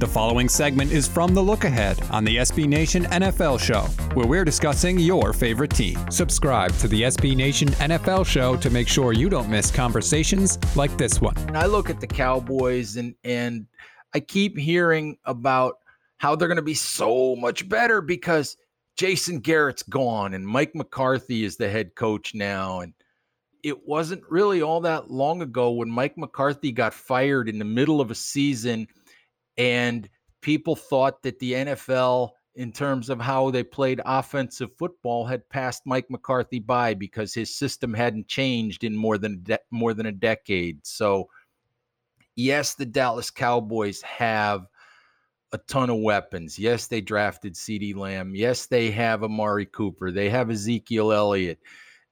[0.00, 3.82] The following segment is from The Look Ahead on the SB Nation NFL Show,
[4.14, 5.96] where we're discussing your favorite team.
[6.10, 10.98] Subscribe to the SB Nation NFL Show to make sure you don't miss conversations like
[10.98, 11.36] this one.
[11.54, 13.66] I look at the Cowboys and and
[14.12, 15.78] I keep hearing about
[16.16, 18.56] how they're going to be so much better because
[18.96, 22.94] Jason Garrett's gone and Mike McCarthy is the head coach now and
[23.62, 28.00] it wasn't really all that long ago when Mike McCarthy got fired in the middle
[28.00, 28.88] of a season
[29.56, 30.08] and
[30.40, 35.82] people thought that the NFL, in terms of how they played offensive football, had passed
[35.86, 40.12] Mike McCarthy by because his system hadn't changed in more than de- more than a
[40.12, 40.86] decade.
[40.86, 41.28] So,
[42.36, 44.66] yes, the Dallas Cowboys have
[45.52, 46.58] a ton of weapons.
[46.58, 48.34] Yes, they drafted CeeDee Lamb.
[48.34, 50.10] Yes, they have Amari Cooper.
[50.10, 51.60] They have Ezekiel Elliott.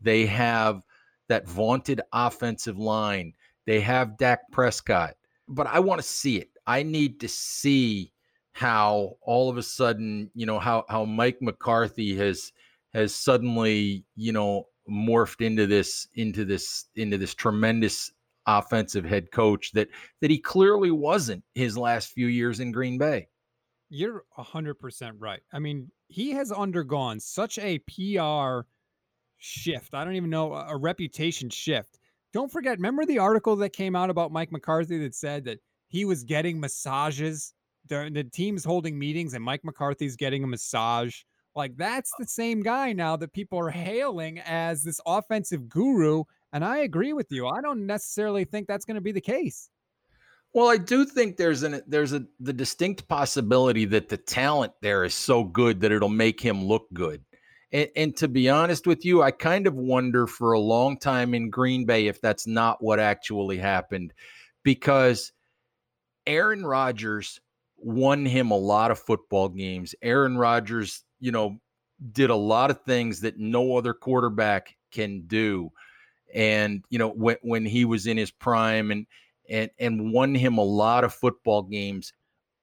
[0.00, 0.82] They have
[1.28, 3.32] that vaunted offensive line.
[3.64, 5.14] They have Dak Prescott.
[5.46, 6.50] But I want to see it.
[6.68, 8.12] I need to see
[8.52, 12.52] how all of a sudden, you know, how how Mike McCarthy has
[12.92, 18.12] has suddenly, you know, morphed into this into this into this tremendous
[18.46, 19.88] offensive head coach that
[20.20, 23.28] that he clearly wasn't his last few years in Green Bay.
[23.90, 25.40] You're 100% right.
[25.50, 28.66] I mean, he has undergone such a PR
[29.38, 29.94] shift.
[29.94, 31.98] I don't even know a reputation shift.
[32.34, 36.04] Don't forget, remember the article that came out about Mike McCarthy that said that he
[36.04, 37.52] was getting massages.
[37.88, 41.22] The, the team's holding meetings and Mike McCarthy's getting a massage.
[41.54, 46.24] Like that's the same guy now that people are hailing as this offensive guru.
[46.52, 47.48] And I agree with you.
[47.48, 49.70] I don't necessarily think that's going to be the case.
[50.54, 55.04] Well, I do think there's an there's a the distinct possibility that the talent there
[55.04, 57.22] is so good that it'll make him look good.
[57.70, 61.34] And, and, to be honest with you, I kind of wonder for a long time
[61.34, 64.14] in Green Bay if that's not what actually happened,
[64.62, 65.32] because
[66.28, 67.40] Aaron Rodgers
[67.78, 69.94] won him a lot of football games.
[70.02, 71.58] Aaron Rodgers, you know,
[72.12, 75.70] did a lot of things that no other quarterback can do.
[76.34, 79.06] And, you know, when, when he was in his prime and,
[79.48, 82.12] and, and won him a lot of football games.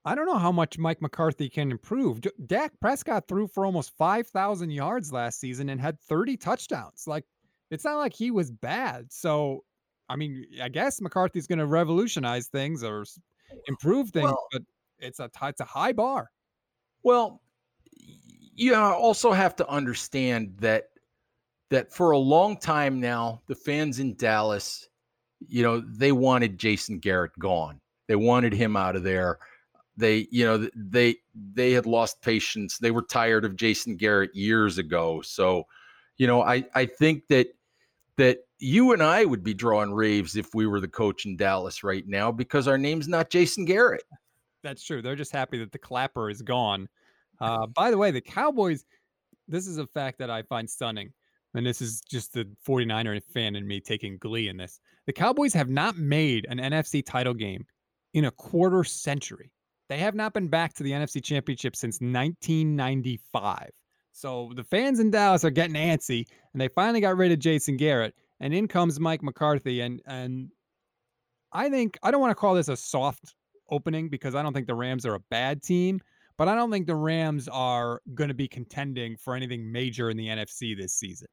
[0.06, 2.22] I don't know how much Mike McCarthy can improve.
[2.46, 7.06] Dak Prescott threw for almost 5,000 yards last season and had 30 touchdowns.
[7.08, 7.25] Like,
[7.72, 9.12] it's not like he was bad.
[9.12, 9.64] So,
[10.08, 13.06] I mean, I guess McCarthy's going to revolutionize things or
[13.68, 14.62] improve things, well, but
[15.00, 16.30] it's a it's a high bar.
[17.04, 17.42] Well,
[18.56, 20.86] you also have to understand that
[21.70, 24.88] that for a long time now, the fans in Dallas,
[25.48, 27.80] you know, they wanted Jason Garrett gone.
[28.08, 29.40] They wanted him out of there.
[29.98, 32.78] They, you know, they they had lost patience.
[32.78, 35.22] They were tired of Jason Garrett years ago.
[35.22, 35.66] So,
[36.18, 37.48] you know, I I think that
[38.18, 41.84] that you and I would be drawing raves if we were the coach in Dallas
[41.84, 44.04] right now because our name's not Jason Garrett.
[44.64, 45.02] That's true.
[45.02, 46.88] They're just happy that the clapper is gone.
[47.40, 48.86] Uh, by the way, the Cowboys,
[49.48, 51.12] this is a fact that I find stunning.
[51.54, 54.80] And this is just the 49er fan in me taking glee in this.
[55.06, 57.66] The Cowboys have not made an NFC title game
[58.14, 59.52] in a quarter century.
[59.88, 63.70] They have not been back to the NFC championship since 1995.
[64.12, 67.78] So the fans in Dallas are getting antsy, and they finally got rid of Jason
[67.78, 70.50] Garrett, and in comes Mike McCarthy, and and
[71.51, 73.35] I think I don't want to call this a soft
[73.69, 76.01] opening because I don't think the Rams are a bad team,
[76.38, 80.18] but I don't think the Rams are going to be contending for anything major in
[80.18, 81.28] the NFC this season.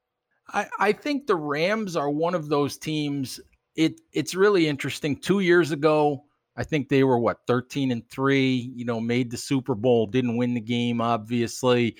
[0.52, 3.40] I, I think the Rams are one of those teams.
[3.74, 5.16] It it's really interesting.
[5.16, 6.24] Two years ago,
[6.56, 10.36] I think they were what 13 and 3, you know, made the Super Bowl, didn't
[10.36, 11.96] win the game, obviously.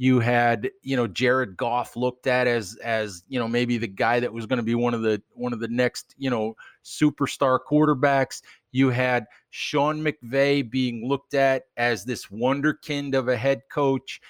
[0.00, 4.20] You had, you know, Jared Goff looked at as as, you know, maybe the guy
[4.20, 6.54] that was going to be one of the one of the next, you know,
[6.84, 8.42] superstar quarterbacks.
[8.70, 14.20] You had Sean McVay being looked at as this wonderkind of a head coach.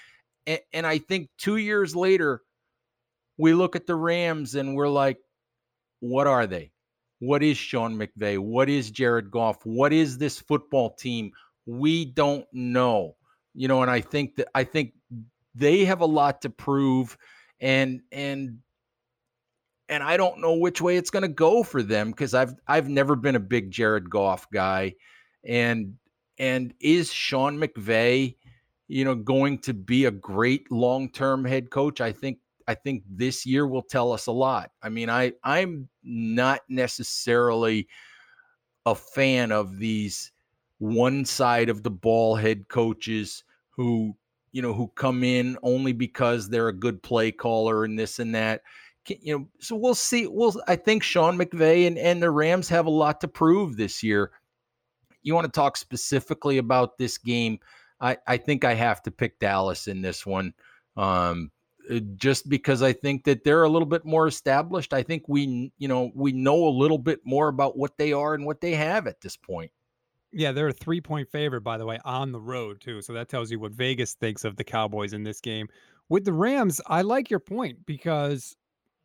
[0.47, 2.43] And, and I think 2 years later
[3.37, 5.19] we look at the Rams and we're like
[6.01, 6.71] what are they?
[7.19, 8.39] What is Sean McVay?
[8.39, 9.67] What is Jared Goff?
[9.67, 11.33] What is this football team?
[11.67, 13.17] We don't know.
[13.55, 14.93] You know, and I think that I think
[15.59, 17.17] they have a lot to prove
[17.61, 18.59] and and
[19.89, 22.89] and I don't know which way it's going to go for them because I've I've
[22.89, 24.95] never been a big Jared Goff guy
[25.45, 25.95] and
[26.39, 28.37] and is Sean McVay
[28.87, 32.01] you know going to be a great long-term head coach?
[32.01, 34.71] I think I think this year will tell us a lot.
[34.83, 37.89] I mean I I'm not necessarily
[38.87, 40.33] a fan of these
[40.79, 44.17] one side of the ball head coaches who
[44.53, 48.35] you know, who come in only because they're a good play caller and this and
[48.35, 48.63] that.
[49.09, 50.27] You know, so we'll see.
[50.27, 54.03] We'll I think Sean McVay and, and the Rams have a lot to prove this
[54.03, 54.33] year.
[55.23, 57.59] you want to talk specifically about this game,
[58.01, 60.55] I, I think I have to pick Dallas in this one.
[60.97, 61.51] Um,
[61.91, 64.93] uh, just because I think that they're a little bit more established.
[64.93, 68.35] I think we, you know, we know a little bit more about what they are
[68.35, 69.71] and what they have at this point.
[70.33, 73.01] Yeah, they're a three point favorite, by the way, on the road, too.
[73.01, 75.69] So that tells you what Vegas thinks of the Cowboys in this game.
[76.09, 78.57] With the Rams, I like your point because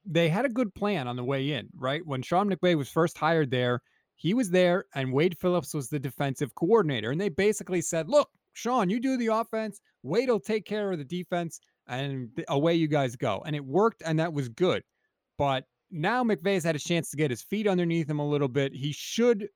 [0.05, 2.05] they had a good plan on the way in, right?
[2.05, 3.81] When Sean McVay was first hired there,
[4.15, 7.11] he was there and Wade Phillips was the defensive coordinator.
[7.11, 10.97] And they basically said, look, Sean, you do the offense, Wade will take care of
[10.97, 13.43] the defense and away you guys go.
[13.45, 14.83] And it worked, and that was good.
[15.37, 18.73] But now McVay's had a chance to get his feet underneath him a little bit.
[18.73, 19.47] He should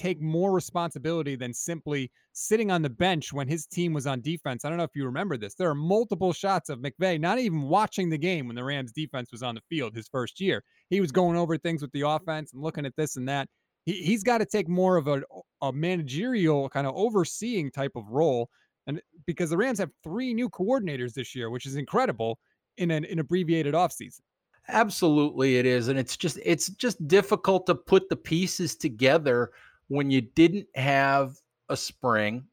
[0.00, 4.64] take more responsibility than simply sitting on the bench when his team was on defense.
[4.64, 5.54] I don't know if you remember this.
[5.54, 9.30] There are multiple shots of McVay not even watching the game when the Rams defense
[9.30, 10.64] was on the field his first year.
[10.88, 13.48] He was going over things with the offense and looking at this and that.
[13.84, 15.22] He, he's got to take more of a,
[15.60, 18.48] a managerial kind of overseeing type of role
[18.86, 22.38] and because the Rams have three new coordinators this year, which is incredible
[22.78, 24.20] in an, an abbreviated offseason.
[24.68, 29.50] Absolutely it is and it's just it's just difficult to put the pieces together
[29.90, 31.36] when you didn't have
[31.68, 32.44] a spring.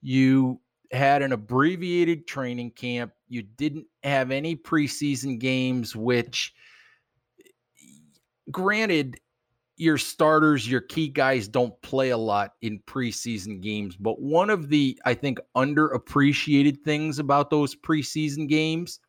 [0.00, 0.60] You
[0.92, 3.12] had an abbreviated training camp.
[3.28, 6.54] You didn't have any preseason games which
[8.52, 9.18] granted
[9.76, 13.96] your starters, your key guys don't play a lot in preseason games.
[13.96, 19.00] But one of the, I think, underappreciated things about those preseason games,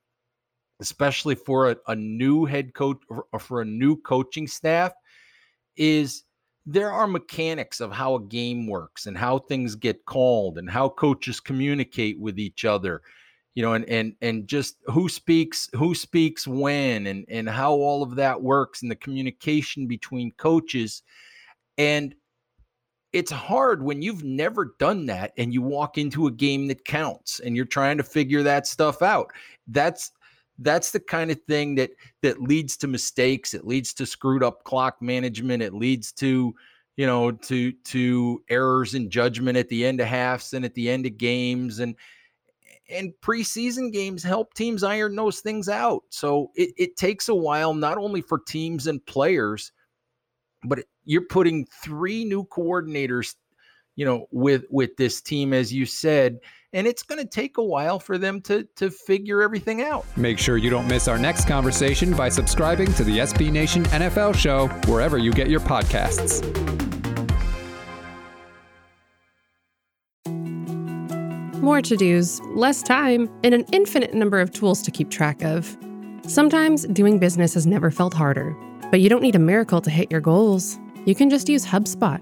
[0.79, 4.93] especially for a, a new head coach or for a new coaching staff,
[5.75, 6.23] is
[6.65, 10.89] there are mechanics of how a game works and how things get called and how
[10.89, 13.01] coaches communicate with each other
[13.55, 18.01] you know and and and just who speaks who speaks when and and how all
[18.01, 21.03] of that works and the communication between coaches.
[21.77, 22.15] And
[23.13, 27.39] it's hard when you've never done that and you walk into a game that counts
[27.39, 29.31] and you're trying to figure that stuff out.
[29.67, 30.11] That's
[30.59, 31.91] that's the kind of thing that
[32.21, 36.53] that leads to mistakes it leads to screwed up clock management it leads to
[36.95, 40.89] you know to to errors in judgment at the end of halves and at the
[40.89, 41.95] end of games and
[42.89, 46.03] and preseason games help teams iron those things out.
[46.09, 49.71] So it, it takes a while, not only for teams and players,
[50.63, 53.35] but you're putting three new coordinators,
[53.95, 56.39] you know, with with this team, as you said,
[56.73, 60.05] and it's going to take a while for them to to figure everything out.
[60.17, 64.35] Make sure you don't miss our next conversation by subscribing to the SB Nation NFL
[64.35, 66.41] show wherever you get your podcasts.
[71.63, 75.77] more to dos, less time, and an infinite number of tools to keep track of.
[76.27, 78.55] Sometimes doing business has never felt harder,
[78.91, 80.77] but you don't need a miracle to hit your goals.
[81.05, 82.21] You can just use HubSpot